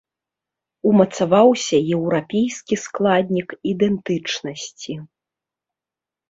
Умацаваўся 0.91 1.77
еўрапейскі 1.97 2.75
складнік 2.85 3.47
ідэнтычнасці. 3.73 4.93